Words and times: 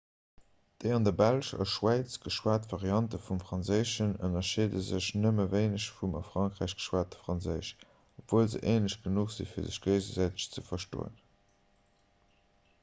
déi 0.83 0.91
an 0.93 1.03
der 1.07 1.11
belsch 1.17 1.49
a 1.63 1.65
schwäiz 1.71 2.13
geschwat 2.21 2.63
variante 2.69 3.17
vum 3.25 3.41
franséischen 3.49 4.15
ënnerscheede 4.29 4.79
sech 4.87 5.09
nëmme 5.25 5.45
wéineg 5.51 5.85
vum 5.97 6.17
a 6.19 6.21
frankräich 6.29 6.75
geschwate 6.79 7.21
franséisch 7.25 7.73
obwuel 8.23 8.49
se 8.55 8.61
änlech 8.73 8.97
genuch 9.03 9.35
sinn 9.35 9.51
fir 9.53 9.67
sech 9.67 9.79
géigesäiteg 9.85 10.49
ze 10.57 10.65
verstoen 10.71 11.21